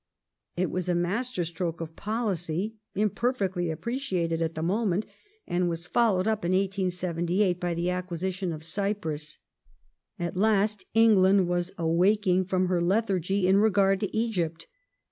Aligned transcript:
It 0.57 0.71
was 0.71 0.89
a 0.89 0.95
master 0.95 1.45
stroke 1.45 1.79
of 1.79 1.95
policy, 1.95 2.73
imperfectly 2.95 3.69
appreciated 3.69 4.41
at 4.41 4.55
the 4.55 4.63
moment, 4.63 5.05
and 5.45 5.69
was 5.69 5.85
followed 5.85 6.27
up 6.27 6.43
in 6.43 6.53
1878 6.53 7.59
by 7.59 7.75
the 7.75 7.91
acquisition 7.91 8.51
of 8.51 8.63
Cyprus. 8.63 9.37
At 10.17 10.35
last 10.35 10.87
Eng 10.95 11.17
land 11.17 11.47
was 11.47 11.71
awaking 11.77 12.45
from 12.45 12.65
her 12.67 12.81
lethargy 12.81 13.47
in 13.47 13.57
regard 13.57 13.99
to 13.99 14.17
Egypt. 14.17 14.65